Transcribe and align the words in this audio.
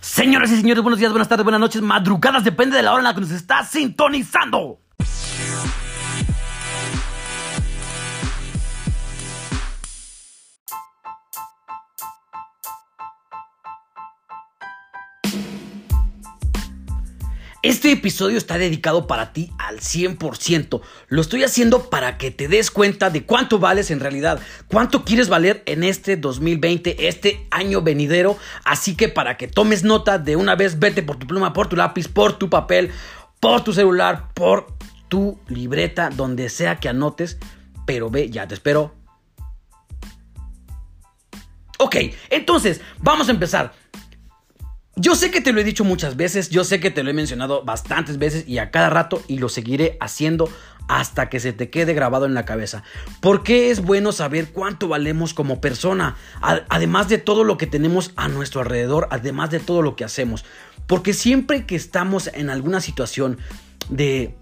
Señoras 0.00 0.50
y 0.52 0.56
señores, 0.56 0.82
buenos 0.82 0.98
días, 0.98 1.10
buenas 1.10 1.28
tardes, 1.28 1.44
buenas 1.44 1.60
noches, 1.60 1.82
madrugadas, 1.82 2.44
depende 2.44 2.76
de 2.76 2.82
la 2.82 2.92
hora 2.92 3.00
en 3.00 3.04
la 3.04 3.14
que 3.14 3.20
nos 3.20 3.30
está 3.30 3.64
sintonizando. 3.64 4.80
Este 17.62 17.90
episodio 17.90 18.38
está 18.38 18.58
dedicado 18.58 19.06
para 19.06 19.32
ti 19.32 19.50
al 19.58 19.80
100%. 19.80 20.80
Lo 21.08 21.20
estoy 21.20 21.42
haciendo 21.42 21.88
para 21.90 22.18
que 22.18 22.30
te 22.30 22.48
des 22.48 22.70
cuenta 22.70 23.10
de 23.10 23.24
cuánto 23.24 23.58
vales 23.58 23.90
en 23.90 24.00
realidad, 24.00 24.40
cuánto 24.68 25.04
quieres 25.04 25.28
valer 25.28 25.62
en 25.66 25.82
este 25.82 26.16
2020, 26.16 27.08
este 27.08 27.46
año 27.50 27.82
venidero. 27.82 28.36
Así 28.64 28.94
que 28.94 29.08
para 29.08 29.36
que 29.36 29.48
tomes 29.48 29.84
nota 29.84 30.18
de 30.18 30.36
una 30.36 30.54
vez, 30.54 30.78
vete 30.78 31.02
por 31.02 31.16
tu 31.16 31.26
pluma, 31.26 31.52
por 31.52 31.68
tu 31.68 31.76
lápiz, 31.76 32.08
por 32.08 32.38
tu 32.38 32.50
papel, 32.50 32.90
por 33.40 33.64
tu 33.64 33.72
celular, 33.72 34.32
por 34.34 34.66
tu 35.08 35.40
libreta, 35.48 36.10
donde 36.10 36.50
sea 36.50 36.76
que 36.76 36.88
anotes. 36.88 37.38
Pero 37.86 38.10
ve, 38.10 38.30
ya 38.30 38.46
te 38.46 38.54
espero. 38.54 38.94
Ok, 41.78 41.96
entonces, 42.30 42.80
vamos 42.98 43.28
a 43.28 43.32
empezar. 43.32 43.72
Yo 44.98 45.14
sé 45.14 45.30
que 45.30 45.42
te 45.42 45.52
lo 45.52 45.60
he 45.60 45.64
dicho 45.64 45.84
muchas 45.84 46.16
veces, 46.16 46.48
yo 46.48 46.64
sé 46.64 46.80
que 46.80 46.90
te 46.90 47.02
lo 47.02 47.10
he 47.10 47.12
mencionado 47.12 47.62
bastantes 47.62 48.16
veces 48.16 48.48
y 48.48 48.56
a 48.56 48.70
cada 48.70 48.88
rato 48.88 49.22
y 49.28 49.36
lo 49.36 49.50
seguiré 49.50 49.98
haciendo 50.00 50.48
hasta 50.88 51.28
que 51.28 51.38
se 51.38 51.52
te 51.52 51.68
quede 51.68 51.92
grabado 51.92 52.24
en 52.24 52.32
la 52.32 52.46
cabeza. 52.46 52.82
¿Por 53.20 53.42
qué 53.42 53.70
es 53.70 53.82
bueno 53.82 54.10
saber 54.12 54.52
cuánto 54.52 54.88
valemos 54.88 55.34
como 55.34 55.60
persona? 55.60 56.16
Además 56.40 57.10
de 57.10 57.18
todo 57.18 57.44
lo 57.44 57.58
que 57.58 57.66
tenemos 57.66 58.12
a 58.16 58.28
nuestro 58.28 58.62
alrededor, 58.62 59.06
además 59.10 59.50
de 59.50 59.60
todo 59.60 59.82
lo 59.82 59.96
que 59.96 60.04
hacemos. 60.04 60.46
Porque 60.86 61.12
siempre 61.12 61.66
que 61.66 61.76
estamos 61.76 62.30
en 62.32 62.48
alguna 62.48 62.80
situación 62.80 63.36
de 63.90 64.34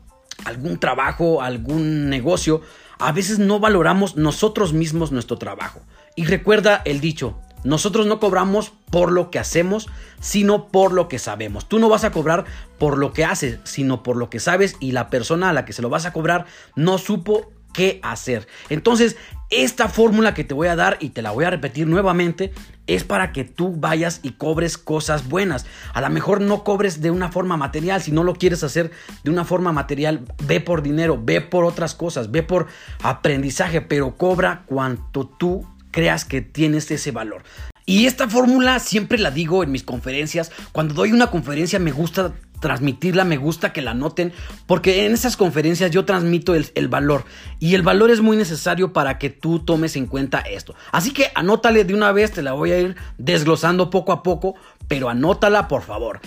algún 0.45 0.79
trabajo, 0.79 1.43
algún 1.43 2.09
negocio, 2.09 2.63
a 3.01 3.11
veces 3.11 3.41
no 3.41 3.59
valoramos 3.59 4.15
nosotros 4.15 4.73
mismos 4.73 5.11
nuestro 5.11 5.37
trabajo. 5.37 5.81
Y 6.15 6.27
recuerda 6.27 6.81
el 6.85 7.01
dicho, 7.01 7.41
nosotros 7.65 8.07
no 8.07 8.21
cobramos 8.21 8.73
por 8.91 9.11
lo 9.11 9.31
que 9.31 9.39
hacemos, 9.39 9.89
sino 10.21 10.69
por 10.69 10.93
lo 10.93 11.09
que 11.09 11.19
sabemos. 11.19 11.69
Tú 11.69 11.79
no 11.79 11.89
vas 11.89 12.05
a 12.05 12.13
cobrar 12.13 12.45
por 12.79 12.99
lo 12.99 13.13
que 13.13 13.25
haces, 13.25 13.59
sino 13.65 14.03
por 14.03 14.17
lo 14.17 14.31
que 14.31 14.39
sabes 14.39 14.77
y 14.81 14.93
la 14.93 15.11
persona 15.11 15.49
a 15.49 15.53
la 15.53 15.65
que 15.65 15.73
se 15.73 15.83
lo 15.83 15.89
vas 15.89 16.07
a 16.07 16.13
cobrar 16.13 16.47
no 16.77 16.99
supo 16.99 17.51
qué 17.73 17.99
hacer. 18.03 18.47
Entonces, 18.71 19.17
esta 19.51 19.89
fórmula 19.89 20.33
que 20.33 20.45
te 20.45 20.55
voy 20.55 20.69
a 20.69 20.77
dar 20.77 20.97
y 21.01 21.11
te 21.11 21.23
la 21.23 21.31
voy 21.31 21.45
a 21.45 21.51
repetir 21.51 21.87
nuevamente 21.87 22.53
es 22.87 23.05
para 23.05 23.33
que 23.33 23.45
tú 23.45 23.75
vayas 23.77 24.21
y 24.23 24.33
cobres 24.33 24.79
cosas 24.79 25.29
buenas. 25.29 25.67
A 25.93 26.01
lo 26.01 26.11
mejor 26.11 26.41
no 26.41 26.65
cobres 26.65 27.01
de 27.01 27.11
una 27.11 27.31
forma 27.31 27.57
material, 27.57 28.01
si 28.01 28.11
no 28.11 28.25
lo 28.25 28.35
quieres 28.35 28.63
hacer 28.63 28.91
de 29.23 29.31
una 29.31 29.45
forma 29.45 29.73
material, 29.73 30.25
ve 30.45 30.61
por 30.61 30.83
dinero, 30.83 31.21
ve 31.23 31.41
por 31.41 31.65
otras 31.65 31.95
cosas, 31.95 32.31
ve 32.31 32.43
por 32.43 32.67
aprendizaje, 33.03 33.81
pero 33.81 34.17
cobra 34.17 34.65
cuanto 34.67 35.27
tú 35.27 35.67
creas 35.95 36.25
que 36.25 36.43
tienes 36.43 36.91
ese 36.91 37.13
valor. 37.13 37.45
Y 37.87 38.07
esta 38.07 38.29
fórmula 38.29 38.81
siempre 38.81 39.17
la 39.17 39.31
digo 39.31 39.63
en 39.63 39.71
mis 39.71 39.85
conferencias. 39.85 40.51
Cuando 40.73 40.93
doy 40.93 41.13
una 41.13 41.29
conferencia 41.29 41.79
me 41.79 41.93
gusta 41.93 42.33
transmitirla, 42.59 43.25
me 43.25 43.37
gusta 43.37 43.73
que 43.73 43.81
la 43.81 43.95
noten, 43.95 44.33
porque 44.67 45.07
en 45.07 45.13
esas 45.13 45.37
conferencias 45.37 45.93
yo 45.93 46.05
transmito 46.05 46.55
el, 46.55 46.73
el, 46.75 46.89
valor 46.89 47.27
y 47.61 47.75
el 47.75 47.83
valor 47.83 48.11
es 48.11 48.23
muy 48.23 48.37
necesario 48.37 48.93
para 48.93 49.19
que 49.19 49.29
tú 49.31 49.61
tomes 49.61 49.95
en 49.97 50.07
cuenta 50.07 50.41
esto. 50.41 50.75
Así 50.91 51.13
que 51.13 51.31
anótale 51.37 51.85
de 51.85 51.95
una 51.95 52.11
vez, 52.11 52.33
te 52.33 52.43
la 52.43 52.55
voy 52.55 52.73
a 52.73 52.81
ir 52.81 52.97
desglosando 53.19 53.91
poco 53.91 54.13
a 54.13 54.23
poco, 54.23 54.57
pero 54.89 55.11
anótala 55.11 55.69
por 55.69 55.83
favor. 55.83 56.21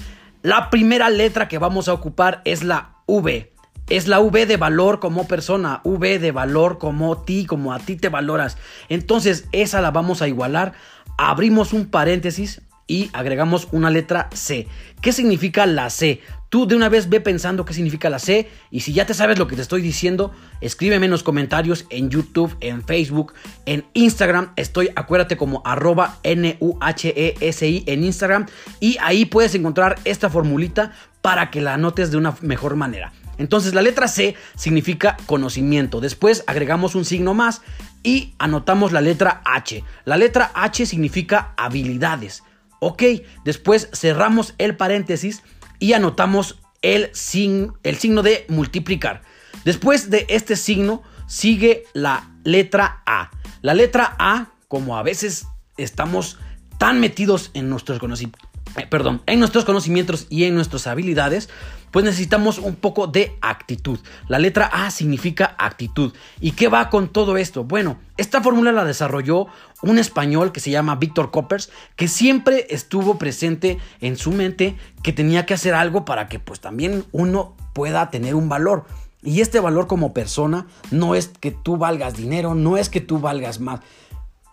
La 0.43 0.69
primera 0.69 1.09
letra 1.09 1.49
que 1.49 1.57
vamos 1.57 1.89
a 1.89 1.93
ocupar 1.93 2.41
es 2.45 2.63
la 2.63 2.97
V. 3.07 3.51
Es 3.89 4.07
la 4.07 4.19
V 4.19 4.45
de 4.45 4.57
valor 4.57 4.99
como 4.99 5.27
persona, 5.27 5.79
V 5.85 6.19
de 6.19 6.31
valor 6.31 6.77
como 6.77 7.17
ti, 7.19 7.45
como 7.45 7.71
a 7.71 7.79
ti 7.79 7.95
te 7.95 8.09
valoras. 8.09 8.57
Entonces 8.89 9.45
esa 9.53 9.79
la 9.79 9.91
vamos 9.91 10.21
a 10.21 10.27
igualar. 10.27 10.73
Abrimos 11.17 11.71
un 11.71 11.85
paréntesis 11.85 12.61
y 12.85 13.09
agregamos 13.13 13.67
una 13.71 13.89
letra 13.89 14.29
C. 14.33 14.67
¿Qué 15.01 15.13
significa 15.13 15.65
la 15.65 15.89
C? 15.89 16.21
Tú 16.49 16.65
de 16.65 16.75
una 16.75 16.87
vez 16.87 17.09
ve 17.09 17.19
pensando 17.19 17.65
qué 17.65 17.73
significa 17.73 18.09
la 18.09 18.19
C 18.19 18.49
y 18.71 18.79
si 18.79 18.93
ya 18.93 19.05
te 19.05 19.13
sabes 19.13 19.37
lo 19.37 19.47
que 19.47 19.55
te 19.55 19.61
estoy 19.61 19.81
diciendo, 19.81 20.31
escríbeme 20.61 21.05
en 21.05 21.11
los 21.11 21.23
comentarios 21.23 21.85
en 21.89 22.09
YouTube, 22.09 22.55
en 22.61 22.83
Facebook, 22.83 23.33
en 23.65 23.85
Instagram. 23.93 24.53
Estoy, 24.55 24.89
acuérdate, 24.95 25.35
como 25.35 25.61
arroba 25.65 26.19
N-U-H-E-S-I 26.23 27.83
en 27.85 28.03
Instagram 28.03 28.45
y 28.79 28.97
ahí 29.01 29.25
puedes 29.25 29.55
encontrar 29.55 29.97
esta 30.05 30.29
formulita 30.29 30.93
para 31.21 31.51
que 31.51 31.61
la 31.61 31.73
anotes 31.73 32.11
de 32.11 32.17
una 32.17 32.35
mejor 32.41 32.77
manera. 32.77 33.11
Entonces 33.37 33.73
la 33.73 33.81
letra 33.81 34.07
C 34.07 34.35
significa 34.55 35.17
conocimiento. 35.25 36.01
Después 36.01 36.43
agregamos 36.47 36.95
un 36.95 37.05
signo 37.05 37.33
más 37.33 37.61
y 38.03 38.33
anotamos 38.39 38.91
la 38.91 39.01
letra 39.01 39.41
H. 39.45 39.83
La 40.05 40.17
letra 40.17 40.51
H 40.53 40.85
significa 40.85 41.53
habilidades. 41.57 42.43
Ok, 42.79 43.03
después 43.43 43.89
cerramos 43.93 44.53
el 44.57 44.75
paréntesis 44.75 45.43
y 45.79 45.93
anotamos 45.93 46.59
el, 46.81 47.09
signo 47.13 48.23
de 48.23 48.45
multiplicar. 48.49 49.21
Después 49.65 50.09
de 50.09 50.25
este 50.29 50.55
signo 50.55 51.03
sigue 51.27 51.83
la 51.93 52.31
letra 52.43 53.01
A. 53.05 53.31
La 53.61 53.73
letra 53.73 54.15
A, 54.19 54.51
como 54.67 54.97
a 54.97 55.03
veces 55.03 55.47
estamos 55.77 56.37
tan 56.77 56.99
metidos 56.99 57.51
en 57.53 57.69
nuestros 57.69 57.99
conocimientos, 57.99 58.49
perdón, 58.85 59.21
en 59.25 59.39
nuestros 59.39 59.65
conocimientos 59.65 60.27
y 60.29 60.43
en 60.43 60.55
nuestras 60.55 60.87
habilidades, 60.87 61.49
pues 61.91 62.05
necesitamos 62.05 62.59
un 62.59 62.75
poco 62.75 63.07
de 63.07 63.37
actitud. 63.41 63.99
La 64.27 64.39
letra 64.39 64.65
A 64.65 64.91
significa 64.91 65.55
actitud. 65.57 66.13
¿Y 66.39 66.51
qué 66.51 66.67
va 66.67 66.89
con 66.89 67.07
todo 67.07 67.37
esto? 67.37 67.63
Bueno, 67.63 67.97
esta 68.17 68.41
fórmula 68.41 68.71
la 68.71 68.85
desarrolló 68.85 69.47
un 69.81 69.97
español 69.97 70.51
que 70.51 70.59
se 70.59 70.71
llama 70.71 70.95
Víctor 70.95 71.31
Coppers, 71.31 71.71
que 71.95 72.07
siempre 72.07 72.67
estuvo 72.69 73.17
presente 73.17 73.77
en 74.01 74.17
su 74.17 74.31
mente 74.31 74.75
que 75.01 75.13
tenía 75.13 75.45
que 75.45 75.53
hacer 75.53 75.73
algo 75.73 76.05
para 76.05 76.27
que 76.27 76.39
pues 76.39 76.59
también 76.59 77.05
uno 77.11 77.55
pueda 77.73 78.09
tener 78.09 78.35
un 78.35 78.49
valor. 78.49 78.85
Y 79.23 79.41
este 79.41 79.59
valor 79.59 79.87
como 79.87 80.13
persona 80.13 80.67
no 80.91 81.15
es 81.15 81.27
que 81.27 81.51
tú 81.51 81.77
valgas 81.77 82.15
dinero, 82.15 82.53
no 82.53 82.77
es 82.77 82.89
que 82.89 83.01
tú 83.01 83.19
valgas 83.19 83.59
más 83.59 83.79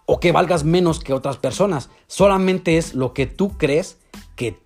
o 0.06 0.20
que 0.20 0.32
valgas 0.32 0.64
menos 0.64 1.00
que 1.00 1.12
otras 1.12 1.36
personas. 1.36 1.90
Solamente 2.06 2.76
es 2.76 2.94
lo 2.94 3.12
que 3.12 3.26
tú 3.26 3.56
crees 3.56 3.98
que 4.36 4.58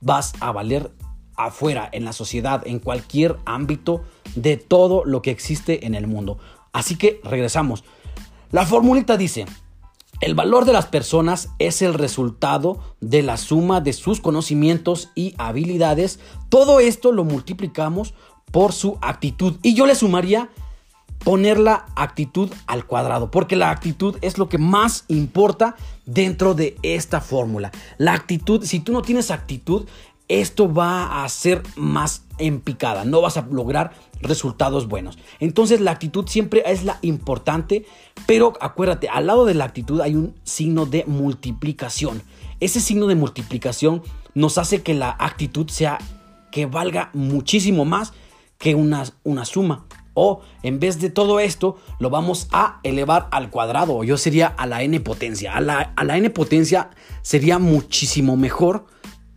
vas 0.00 0.34
a 0.40 0.52
valer 0.52 0.92
afuera, 1.36 1.88
en 1.92 2.04
la 2.04 2.12
sociedad, 2.12 2.62
en 2.66 2.78
cualquier 2.78 3.36
ámbito 3.44 4.04
de 4.34 4.56
todo 4.56 5.04
lo 5.04 5.22
que 5.22 5.30
existe 5.30 5.86
en 5.86 5.94
el 5.94 6.06
mundo. 6.06 6.38
Así 6.72 6.96
que 6.96 7.20
regresamos. 7.24 7.84
La 8.50 8.66
formulita 8.66 9.16
dice, 9.16 9.46
el 10.20 10.34
valor 10.34 10.64
de 10.64 10.72
las 10.72 10.86
personas 10.86 11.50
es 11.58 11.82
el 11.82 11.94
resultado 11.94 12.78
de 13.00 13.22
la 13.22 13.36
suma 13.36 13.80
de 13.80 13.92
sus 13.92 14.20
conocimientos 14.20 15.10
y 15.14 15.34
habilidades. 15.38 16.20
Todo 16.48 16.80
esto 16.80 17.12
lo 17.12 17.24
multiplicamos 17.24 18.14
por 18.52 18.72
su 18.72 18.98
actitud. 19.02 19.56
Y 19.62 19.74
yo 19.74 19.86
le 19.86 19.94
sumaría 19.94 20.50
poner 21.24 21.58
la 21.58 21.86
actitud 21.96 22.50
al 22.66 22.86
cuadrado, 22.86 23.30
porque 23.30 23.56
la 23.56 23.70
actitud 23.70 24.16
es 24.20 24.38
lo 24.38 24.48
que 24.48 24.58
más 24.58 25.04
importa 25.08 25.74
dentro 26.06 26.54
de 26.54 26.76
esta 26.82 27.20
fórmula. 27.20 27.72
La 27.98 28.12
actitud, 28.12 28.64
si 28.64 28.80
tú 28.80 28.92
no 28.92 29.02
tienes 29.02 29.30
actitud, 29.30 29.86
esto 30.28 30.72
va 30.72 31.24
a 31.24 31.28
ser 31.28 31.62
más 31.76 32.24
en 32.38 32.60
picada, 32.60 33.04
no 33.04 33.20
vas 33.20 33.36
a 33.36 33.46
lograr 33.50 33.92
resultados 34.20 34.88
buenos. 34.88 35.18
Entonces 35.38 35.80
la 35.80 35.92
actitud 35.92 36.26
siempre 36.26 36.62
es 36.66 36.84
la 36.84 36.98
importante, 37.02 37.86
pero 38.26 38.54
acuérdate, 38.60 39.08
al 39.08 39.26
lado 39.26 39.44
de 39.44 39.54
la 39.54 39.64
actitud 39.64 40.00
hay 40.00 40.14
un 40.14 40.34
signo 40.44 40.86
de 40.86 41.04
multiplicación. 41.06 42.22
Ese 42.60 42.80
signo 42.80 43.06
de 43.06 43.14
multiplicación 43.14 44.02
nos 44.34 44.58
hace 44.58 44.82
que 44.82 44.94
la 44.94 45.14
actitud 45.18 45.68
sea 45.68 45.98
que 46.50 46.66
valga 46.66 47.10
muchísimo 47.12 47.84
más 47.84 48.12
que 48.58 48.74
una, 48.74 49.04
una 49.24 49.44
suma. 49.44 49.84
O 50.14 50.42
en 50.62 50.80
vez 50.80 51.00
de 51.00 51.10
todo 51.10 51.40
esto, 51.40 51.76
lo 51.98 52.08
vamos 52.08 52.48
a 52.52 52.80
elevar 52.82 53.28
al 53.32 53.50
cuadrado. 53.50 54.04
Yo 54.04 54.16
sería 54.16 54.46
a 54.46 54.66
la 54.66 54.82
n 54.82 54.98
potencia. 55.00 55.54
A 55.54 55.60
la, 55.60 55.92
a 55.96 56.04
la 56.04 56.16
n 56.16 56.30
potencia 56.30 56.90
sería 57.22 57.58
muchísimo 57.58 58.36
mejor 58.36 58.86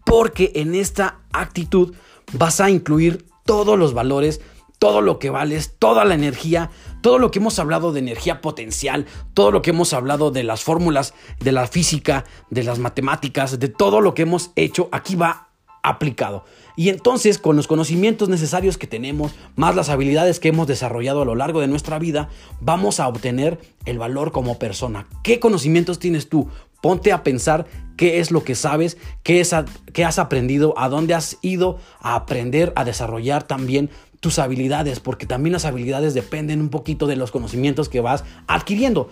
porque 0.05 0.53
en 0.55 0.73
esta 0.73 1.19
actitud 1.33 1.93
vas 2.33 2.61
a 2.61 2.69
incluir 2.69 3.25
todos 3.45 3.77
los 3.77 3.93
valores, 3.93 4.41
todo 4.79 5.01
lo 5.01 5.19
que 5.19 5.29
vales, 5.29 5.75
toda 5.79 6.05
la 6.05 6.13
energía, 6.13 6.69
todo 7.01 7.17
lo 7.19 7.31
que 7.31 7.39
hemos 7.39 7.57
hablado 7.59 7.91
de 7.91 7.99
energía 7.99 8.41
potencial, 8.41 9.05
todo 9.33 9.51
lo 9.51 9.61
que 9.61 9.71
hemos 9.71 9.93
hablado 9.93 10.31
de 10.31 10.43
las 10.43 10.63
fórmulas 10.63 11.13
de 11.39 11.51
la 11.51 11.67
física, 11.67 12.25
de 12.49 12.63
las 12.63 12.79
matemáticas, 12.79 13.59
de 13.59 13.69
todo 13.69 14.01
lo 14.01 14.13
que 14.13 14.23
hemos 14.23 14.51
hecho, 14.55 14.89
aquí 14.91 15.15
va 15.15 15.46
aplicado. 15.87 16.43
Y 16.75 16.89
entonces, 16.89 17.39
con 17.39 17.55
los 17.55 17.67
conocimientos 17.67 18.29
necesarios 18.29 18.77
que 18.77 18.85
tenemos, 18.85 19.33
más 19.55 19.75
las 19.75 19.89
habilidades 19.89 20.39
que 20.39 20.49
hemos 20.49 20.67
desarrollado 20.67 21.23
a 21.23 21.25
lo 21.25 21.35
largo 21.35 21.59
de 21.59 21.67
nuestra 21.67 21.97
vida, 21.97 22.29
vamos 22.61 22.99
a 22.99 23.07
obtener 23.07 23.59
el 23.85 23.97
valor 23.97 24.31
como 24.31 24.59
persona. 24.59 25.07
¿Qué 25.23 25.39
conocimientos 25.39 25.97
tienes 25.97 26.29
tú? 26.29 26.49
Ponte 26.81 27.11
a 27.11 27.23
pensar 27.23 27.65
qué 27.95 28.19
es 28.19 28.29
lo 28.29 28.43
que 28.43 28.53
sabes, 28.53 28.97
qué, 29.23 29.43
qué 29.91 30.05
has 30.05 30.19
aprendido, 30.19 30.75
a 30.77 30.87
dónde 30.89 31.15
has 31.15 31.37
ido 31.41 31.79
a 31.99 32.13
aprender, 32.13 32.73
a 32.75 32.85
desarrollar 32.85 33.43
también 33.43 33.89
tus 34.19 34.37
habilidades, 34.37 34.99
porque 34.99 35.25
también 35.25 35.53
las 35.53 35.65
habilidades 35.65 36.13
dependen 36.13 36.61
un 36.61 36.69
poquito 36.69 37.07
de 37.07 37.15
los 37.15 37.31
conocimientos 37.31 37.89
que 37.89 38.01
vas 38.01 38.23
adquiriendo. 38.45 39.09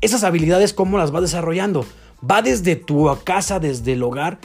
Esas 0.00 0.22
habilidades, 0.22 0.72
¿cómo 0.72 0.98
las 0.98 1.10
vas 1.10 1.22
desarrollando? 1.22 1.84
Va 2.28 2.42
desde 2.42 2.76
tu 2.76 3.08
casa, 3.24 3.58
desde 3.58 3.94
el 3.94 4.02
hogar, 4.02 4.38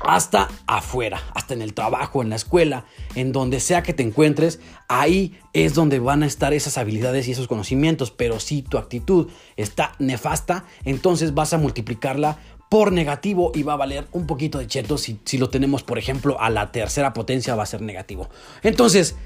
hasta 0.00 0.48
afuera, 0.66 1.22
hasta 1.34 1.54
en 1.54 1.62
el 1.62 1.74
trabajo, 1.74 2.22
en 2.22 2.30
la 2.30 2.36
escuela, 2.36 2.84
en 3.14 3.32
donde 3.32 3.60
sea 3.60 3.82
que 3.82 3.94
te 3.94 4.02
encuentres, 4.02 4.60
ahí 4.88 5.38
es 5.52 5.74
donde 5.74 5.98
van 5.98 6.22
a 6.22 6.26
estar 6.26 6.52
esas 6.52 6.78
habilidades 6.78 7.28
y 7.28 7.32
esos 7.32 7.48
conocimientos. 7.48 8.10
Pero 8.10 8.40
si 8.40 8.62
tu 8.62 8.78
actitud 8.78 9.28
está 9.56 9.94
nefasta, 9.98 10.64
entonces 10.84 11.34
vas 11.34 11.52
a 11.52 11.58
multiplicarla 11.58 12.38
por 12.68 12.92
negativo 12.92 13.52
y 13.54 13.62
va 13.62 13.74
a 13.74 13.76
valer 13.76 14.08
un 14.12 14.26
poquito 14.26 14.58
de 14.58 14.66
cheto. 14.66 14.98
Si, 14.98 15.20
si 15.24 15.38
lo 15.38 15.48
tenemos, 15.48 15.82
por 15.82 15.98
ejemplo, 15.98 16.40
a 16.40 16.50
la 16.50 16.72
tercera 16.72 17.12
potencia, 17.12 17.54
va 17.54 17.62
a 17.62 17.66
ser 17.66 17.82
negativo. 17.82 18.28
Entonces, 18.62 19.16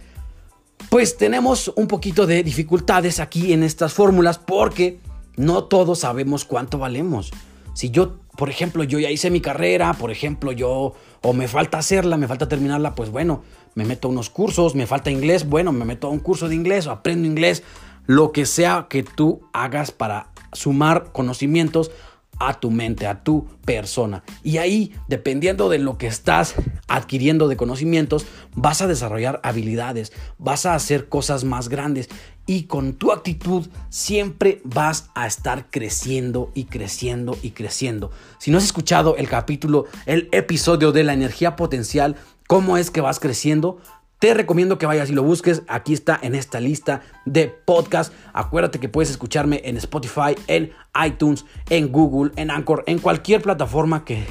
pues 0.90 1.16
tenemos 1.16 1.72
un 1.76 1.88
poquito 1.88 2.26
de 2.26 2.42
dificultades 2.42 3.20
aquí 3.20 3.52
en 3.52 3.62
estas 3.62 3.92
fórmulas 3.92 4.38
porque 4.38 5.00
no 5.36 5.64
todos 5.64 6.00
sabemos 6.00 6.44
cuánto 6.44 6.78
valemos. 6.78 7.30
Si 7.78 7.90
yo, 7.90 8.16
por 8.36 8.50
ejemplo, 8.50 8.82
yo 8.82 8.98
ya 8.98 9.08
hice 9.08 9.30
mi 9.30 9.40
carrera, 9.40 9.92
por 9.92 10.10
ejemplo, 10.10 10.50
yo, 10.50 10.94
o 11.22 11.32
me 11.32 11.46
falta 11.46 11.78
hacerla, 11.78 12.16
me 12.16 12.26
falta 12.26 12.48
terminarla, 12.48 12.96
pues 12.96 13.08
bueno, 13.08 13.44
me 13.76 13.84
meto 13.84 14.08
a 14.08 14.10
unos 14.10 14.30
cursos, 14.30 14.74
me 14.74 14.88
falta 14.88 15.12
inglés, 15.12 15.48
bueno, 15.48 15.70
me 15.70 15.84
meto 15.84 16.08
a 16.08 16.10
un 16.10 16.18
curso 16.18 16.48
de 16.48 16.56
inglés 16.56 16.88
o 16.88 16.90
aprendo 16.90 17.28
inglés, 17.28 17.62
lo 18.04 18.32
que 18.32 18.46
sea 18.46 18.88
que 18.90 19.04
tú 19.04 19.42
hagas 19.52 19.92
para 19.92 20.32
sumar 20.52 21.12
conocimientos 21.12 21.92
a 22.38 22.60
tu 22.60 22.70
mente, 22.70 23.06
a 23.06 23.22
tu 23.22 23.46
persona. 23.64 24.22
Y 24.42 24.58
ahí, 24.58 24.94
dependiendo 25.08 25.68
de 25.68 25.78
lo 25.78 25.98
que 25.98 26.06
estás 26.06 26.54
adquiriendo 26.86 27.48
de 27.48 27.56
conocimientos, 27.56 28.26
vas 28.54 28.80
a 28.82 28.86
desarrollar 28.86 29.40
habilidades, 29.42 30.12
vas 30.38 30.66
a 30.66 30.74
hacer 30.74 31.08
cosas 31.08 31.44
más 31.44 31.68
grandes 31.68 32.08
y 32.46 32.62
con 32.62 32.94
tu 32.94 33.12
actitud 33.12 33.68
siempre 33.90 34.62
vas 34.64 35.10
a 35.14 35.26
estar 35.26 35.70
creciendo 35.70 36.50
y 36.54 36.64
creciendo 36.64 37.36
y 37.42 37.50
creciendo. 37.50 38.10
Si 38.38 38.50
no 38.50 38.56
has 38.56 38.64
escuchado 38.64 39.16
el 39.16 39.28
capítulo, 39.28 39.84
el 40.06 40.30
episodio 40.32 40.90
de 40.90 41.04
la 41.04 41.12
energía 41.12 41.56
potencial, 41.56 42.16
cómo 42.46 42.78
es 42.78 42.90
que 42.90 43.02
vas 43.02 43.20
creciendo, 43.20 43.80
te 44.18 44.34
recomiendo 44.34 44.78
que 44.78 44.86
vayas 44.86 45.10
y 45.10 45.12
lo 45.12 45.22
busques. 45.22 45.62
Aquí 45.68 45.92
está 45.92 46.18
en 46.20 46.34
esta 46.34 46.60
lista 46.60 47.02
de 47.24 47.48
podcast. 47.48 48.12
Acuérdate 48.32 48.80
que 48.80 48.88
puedes 48.88 49.10
escucharme 49.10 49.60
en 49.64 49.76
Spotify, 49.76 50.34
en 50.48 50.72
iTunes, 51.06 51.44
en 51.70 51.92
Google, 51.92 52.32
en 52.36 52.50
Anchor, 52.50 52.82
en 52.86 52.98
cualquier 52.98 53.42
plataforma 53.42 54.04
que 54.04 54.26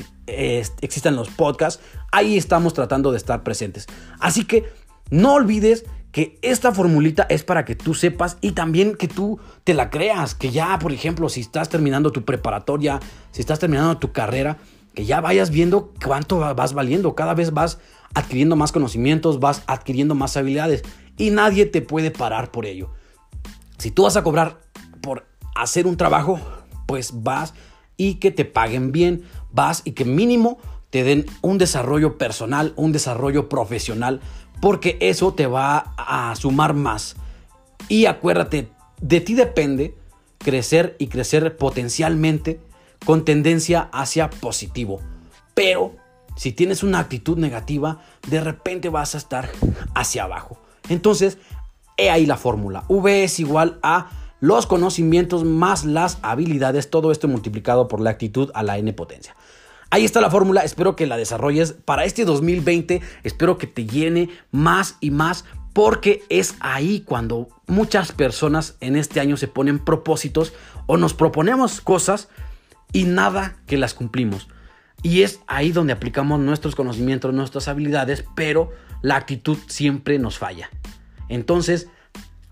existan 0.82 1.16
los 1.16 1.30
podcasts. 1.30 1.82
Ahí 2.12 2.38
estamos 2.38 2.74
tratando 2.74 3.12
de 3.12 3.18
estar 3.18 3.44
presentes. 3.44 3.88
Así 4.20 4.44
que 4.44 4.66
no 5.10 5.34
olvides 5.34 5.86
que 6.12 6.38
esta 6.42 6.74
formulita 6.74 7.26
es 7.30 7.44
para 7.44 7.64
que 7.64 7.76
tú 7.76 7.94
sepas 7.94 8.38
y 8.42 8.52
también 8.52 8.96
que 8.96 9.08
tú 9.08 9.40
te 9.64 9.74
la 9.74 9.90
creas. 9.90 10.36
Que 10.36 10.52
ya, 10.52 10.78
por 10.80 10.92
ejemplo, 10.92 11.30
si 11.30 11.42
estás 11.42 11.70
terminando 11.70 12.12
tu 12.12 12.26
preparatoria, 12.26 13.00
si 13.32 13.40
estás 13.40 13.60
terminando 13.60 13.98
tu 13.98 14.12
carrera, 14.12 14.58
que 14.94 15.06
ya 15.06 15.22
vayas 15.22 15.52
viendo 15.52 15.94
cuánto 16.04 16.40
vas 16.40 16.74
valiendo. 16.74 17.14
Cada 17.14 17.36
vez 17.36 17.54
vas 17.54 17.78
adquiriendo 18.14 18.56
más 18.56 18.72
conocimientos, 18.72 19.40
vas 19.40 19.64
adquiriendo 19.68 20.16
más 20.16 20.38
habilidades 20.38 20.84
y 21.18 21.32
nadie 21.32 21.66
te 21.66 21.82
puede 21.82 22.12
parar 22.12 22.52
por 22.52 22.66
ello. 22.66 22.92
Si 23.78 23.92
tú 23.92 24.04
vas 24.04 24.18
a 24.18 24.24
cobrar 24.24 24.60
por 25.02 25.28
hacer 25.56 25.88
un 25.88 25.98
trabajo, 25.98 26.40
pues 26.86 27.24
vas 27.24 27.54
y 27.96 28.16
que 28.16 28.32
te 28.32 28.46
paguen 28.46 28.92
bien, 28.92 29.24
vas 29.52 29.82
y 29.84 29.92
que 29.92 30.06
mínimo 30.06 30.58
te 30.90 31.04
den 31.04 31.26
un 31.42 31.58
desarrollo 31.58 32.18
personal, 32.18 32.74
un 32.76 32.92
desarrollo 32.92 33.50
profesional, 33.50 34.22
porque 34.62 34.98
eso 35.02 35.34
te 35.34 35.48
va 35.48 35.94
a 35.98 36.34
sumar 36.36 36.74
más. 36.74 37.16
Y 37.90 38.06
acuérdate, 38.06 38.70
de 39.02 39.22
ti 39.22 39.34
depende 39.34 39.96
crecer 40.38 40.96
y 41.00 41.08
crecer 41.08 41.58
potencialmente 41.58 42.60
con 43.06 43.26
tendencia 43.26 43.90
hacia 43.92 44.30
positivo. 44.30 45.02
Pero 45.54 45.96
si 46.38 46.54
tienes 46.54 46.84
una 46.84 47.00
actitud 47.00 47.38
negativa, 47.38 48.00
de 48.28 48.40
repente 48.40 48.90
vas 48.90 49.16
a 49.16 49.18
estar 49.18 49.50
hacia 49.96 50.24
abajo. 50.24 50.62
Entonces, 50.88 51.40
he 51.98 52.10
ahí 52.10 52.26
la 52.26 52.38
fórmula. 52.38 52.86
V 52.88 53.24
es 53.24 53.40
igual 53.40 53.80
a 53.84 54.12
los 54.40 54.68
conocimientos 54.68 55.44
más 55.44 55.84
las 55.84 56.20
habilidades, 56.22 56.90
todo 56.92 57.12
esto 57.12 57.28
multiplicado 57.28 57.88
por 57.88 58.00
la 58.00 58.12
actitud 58.12 58.52
a 58.54 58.62
la 58.64 58.78
n 58.78 58.94
potencia. 58.94 59.36
Ahí 59.90 60.06
está 60.06 60.22
la 60.22 60.30
fórmula, 60.30 60.62
espero 60.62 60.96
que 60.96 61.08
la 61.08 61.18
desarrolles 61.18 61.74
para 61.74 62.06
este 62.06 62.24
2020, 62.24 63.02
espero 63.24 63.58
que 63.58 63.68
te 63.68 63.88
llene 63.88 64.30
más 64.52 64.98
y 65.00 65.12
más 65.12 65.46
porque 65.74 66.24
es 66.30 66.56
ahí 66.60 67.02
cuando 67.02 67.50
muchas 67.68 68.12
personas 68.12 68.76
en 68.80 68.96
este 68.96 69.20
año 69.20 69.38
se 69.38 69.48
ponen 69.48 69.80
propósitos 69.80 70.54
o 70.86 70.98
nos 70.98 71.14
proponemos 71.14 71.82
cosas 71.82 72.30
y 72.94 73.06
nada 73.06 73.58
que 73.66 73.78
las 73.78 73.94
cumplimos. 73.94 74.48
Y 75.04 75.22
es 75.22 75.42
ahí 75.48 75.72
donde 75.72 75.94
aplicamos 75.94 76.40
nuestros 76.40 76.76
conocimientos, 76.76 77.34
nuestras 77.34 77.68
habilidades, 77.68 78.26
pero 78.36 78.72
la 79.02 79.16
actitud 79.16 79.58
siempre 79.68 80.20
nos 80.20 80.38
falla. 80.38 80.70
Entonces, 81.30 81.88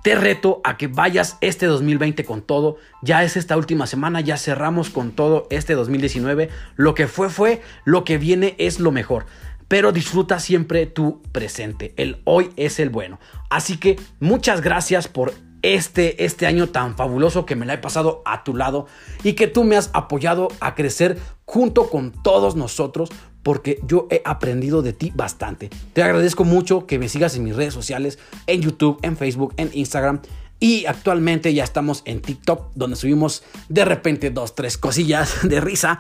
te 0.06 0.14
reto 0.14 0.62
a 0.64 0.78
que 0.78 0.86
vayas 0.86 1.40
este 1.42 1.66
2020 1.66 2.26
con 2.26 2.44
todo. 2.44 2.78
Ya 3.02 3.24
es 3.24 3.38
esta 3.38 3.58
última 3.58 3.88
semana, 3.88 4.22
ya 4.22 4.38
cerramos 4.38 4.92
con 4.92 5.12
todo 5.12 5.48
este 5.50 5.74
2019. 5.74 6.50
Lo 6.76 6.94
que 6.94 7.08
fue 7.08 7.30
fue, 7.32 7.64
lo 7.86 8.04
que 8.04 8.20
viene 8.20 8.56
es 8.60 8.80
lo 8.80 8.92
mejor. 8.92 9.26
Pero 9.68 9.92
disfruta 9.92 10.40
siempre 10.40 10.86
tu 10.86 11.24
presente. 11.32 11.96
El 11.98 12.22
hoy 12.26 12.52
es 12.56 12.80
el 12.80 12.92
bueno. 12.92 13.20
Así 13.50 13.78
que 13.78 14.00
muchas 14.20 14.62
gracias 14.62 15.08
por 15.08 15.34
este, 15.74 16.24
este 16.26 16.46
año 16.46 16.70
tan 16.70 16.96
fabuloso 16.96 17.46
que 17.46 17.56
me 17.56 17.66
la 17.66 17.74
he 17.74 17.78
pasado 17.78 18.22
a 18.26 18.44
tu 18.44 18.56
lado 18.56 18.86
y 19.24 19.34
que 19.34 19.48
tú 19.48 19.64
me 19.64 19.76
has 19.78 19.90
apoyado 19.94 20.50
a 20.60 20.76
crecer 20.76 21.18
junto 21.46 21.90
con 21.90 22.12
todos 22.12 22.56
nosotros 22.56 23.10
porque 23.42 23.80
yo 23.86 24.08
he 24.10 24.22
aprendido 24.26 24.82
de 24.82 24.94
ti 24.94 25.12
bastante. 25.16 25.70
Te 25.94 26.04
agradezco 26.04 26.44
mucho 26.44 26.88
que 26.88 27.00
me 27.00 27.10
sigas 27.10 27.36
en 27.36 27.44
mis 27.44 27.56
redes 27.56 27.74
sociales, 27.74 28.20
en 28.48 28.62
YouTube, 28.62 29.00
en 29.02 29.18
Facebook, 29.18 29.54
en 29.58 29.70
Instagram. 29.74 30.22
Y 30.60 30.86
actualmente 30.86 31.54
ya 31.54 31.64
estamos 31.64 32.02
en 32.06 32.22
TikTok, 32.22 32.72
donde 32.76 32.96
subimos 32.96 33.44
de 33.70 33.86
repente 33.86 34.32
dos, 34.32 34.56
tres 34.56 34.78
cosillas 34.78 35.40
de 35.48 35.62
risa, 35.62 36.00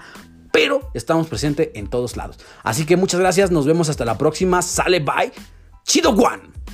pero 0.52 0.90
estamos 0.94 1.28
presentes 1.28 1.70
en 1.76 1.88
todos 1.88 2.18
lados. 2.18 2.40
Así 2.64 2.86
que 2.86 2.98
muchas 2.98 3.20
gracias, 3.20 3.52
nos 3.52 3.66
vemos 3.66 3.90
hasta 3.90 4.06
la 4.06 4.18
próxima. 4.18 4.62
Sale, 4.62 5.00
bye. 5.00 5.32
Chido 5.84 6.12
One. 6.12 6.64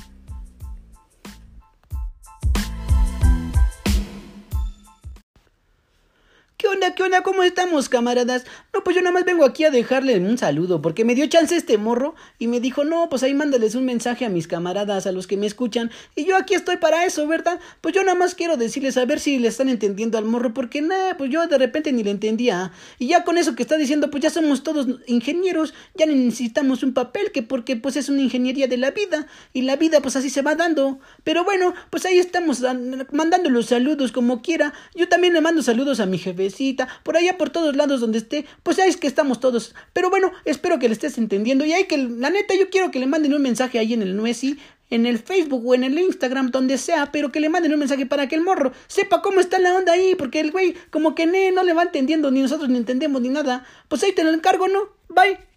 ¿Qué 6.94 7.02
onda? 7.02 7.12
¿Qué 7.12 7.16
onda? 7.18 7.22
¿Cómo 7.22 7.42
estamos, 7.42 7.88
camaradas? 7.88 8.44
No, 8.72 8.82
pues 8.84 8.96
yo 8.96 9.02
nada 9.02 9.12
más 9.12 9.24
vengo 9.24 9.44
aquí 9.44 9.64
a 9.64 9.70
dejarle 9.70 10.18
un 10.18 10.38
saludo, 10.38 10.80
porque 10.80 11.04
me 11.04 11.14
dio 11.14 11.26
chance 11.26 11.54
este 11.56 11.76
morro 11.78 12.14
y 12.38 12.46
me 12.46 12.60
dijo, 12.60 12.84
no, 12.84 13.08
pues 13.08 13.22
ahí 13.22 13.34
mándales 13.34 13.74
un 13.74 13.84
mensaje 13.84 14.24
a 14.24 14.28
mis 14.28 14.46
camaradas, 14.46 15.06
a 15.06 15.12
los 15.12 15.26
que 15.26 15.36
me 15.36 15.46
escuchan, 15.46 15.90
y 16.14 16.24
yo 16.24 16.36
aquí 16.36 16.54
estoy 16.54 16.76
para 16.76 17.04
eso, 17.04 17.26
¿verdad? 17.26 17.60
Pues 17.80 17.94
yo 17.94 18.02
nada 18.02 18.16
más 18.16 18.34
quiero 18.34 18.56
decirles 18.56 18.96
a 18.96 19.04
ver 19.04 19.20
si 19.20 19.38
le 19.38 19.48
están 19.48 19.68
entendiendo 19.68 20.16
al 20.16 20.24
morro, 20.24 20.54
porque 20.54 20.80
nada, 20.80 21.16
pues 21.16 21.30
yo 21.30 21.46
de 21.46 21.58
repente 21.58 21.92
ni 21.92 22.02
le 22.02 22.10
entendía. 22.10 22.72
Y 22.98 23.08
ya 23.08 23.24
con 23.24 23.36
eso 23.36 23.54
que 23.54 23.62
está 23.62 23.76
diciendo, 23.76 24.10
pues 24.10 24.22
ya 24.22 24.30
somos 24.30 24.62
todos 24.62 24.86
ingenieros, 25.06 25.74
ya 25.94 26.06
necesitamos 26.06 26.82
un 26.82 26.94
papel, 26.94 27.32
que 27.32 27.42
porque 27.42 27.76
pues 27.76 27.96
es 27.96 28.08
una 28.08 28.22
ingeniería 28.22 28.66
de 28.66 28.76
la 28.76 28.90
vida, 28.90 29.26
y 29.52 29.62
la 29.62 29.76
vida 29.76 30.00
pues 30.00 30.16
así 30.16 30.30
se 30.30 30.42
va 30.42 30.54
dando. 30.54 30.98
Pero 31.24 31.44
bueno, 31.44 31.74
pues 31.90 32.06
ahí 32.06 32.18
estamos 32.18 32.62
mandando 33.12 33.50
los 33.50 33.66
saludos 33.66 34.12
como 34.12 34.42
quiera. 34.42 34.72
Yo 34.94 35.08
también 35.08 35.34
le 35.34 35.40
mando 35.40 35.62
saludos 35.62 36.00
a 36.00 36.06
mi 36.06 36.18
jefecita, 36.18 36.81
por 37.02 37.16
allá 37.16 37.38
por 37.38 37.50
todos 37.50 37.76
lados 37.76 38.00
donde 38.00 38.18
esté, 38.18 38.44
pues 38.62 38.76
ya 38.76 38.86
es 38.86 38.96
que 38.96 39.06
estamos 39.06 39.40
todos. 39.40 39.74
Pero 39.92 40.10
bueno, 40.10 40.32
espero 40.44 40.78
que 40.78 40.88
le 40.88 40.94
estés 40.94 41.18
entendiendo. 41.18 41.64
Y 41.64 41.72
hay 41.72 41.84
que, 41.84 41.98
la 41.98 42.30
neta, 42.30 42.54
yo 42.54 42.70
quiero 42.70 42.90
que 42.90 42.98
le 42.98 43.06
manden 43.06 43.34
un 43.34 43.42
mensaje 43.42 43.78
ahí 43.78 43.92
en 43.94 44.02
el 44.02 44.16
Nuesi, 44.16 44.58
en 44.90 45.06
el 45.06 45.18
Facebook 45.18 45.66
o 45.66 45.74
en 45.74 45.84
el 45.84 45.98
Instagram, 45.98 46.50
donde 46.50 46.76
sea, 46.78 47.10
pero 47.12 47.32
que 47.32 47.40
le 47.40 47.48
manden 47.48 47.72
un 47.72 47.78
mensaje 47.78 48.06
para 48.06 48.28
que 48.28 48.34
el 48.34 48.42
morro 48.42 48.72
sepa 48.88 49.22
cómo 49.22 49.40
está 49.40 49.58
la 49.58 49.74
onda 49.74 49.92
ahí, 49.92 50.14
porque 50.14 50.40
el 50.40 50.50
güey, 50.50 50.74
como 50.90 51.14
que 51.14 51.26
no 51.26 51.62
le 51.62 51.72
va 51.72 51.84
entendiendo, 51.84 52.30
ni 52.30 52.42
nosotros 52.42 52.68
ni 52.68 52.76
entendemos 52.76 53.22
ni 53.22 53.30
nada. 53.30 53.64
Pues 53.88 54.02
ahí 54.02 54.12
te 54.12 54.24
lo 54.24 54.32
encargo, 54.32 54.68
¿no? 54.68 54.80
Bye. 55.08 55.51